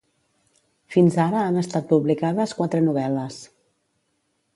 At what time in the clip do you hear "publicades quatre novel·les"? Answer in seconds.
1.91-3.37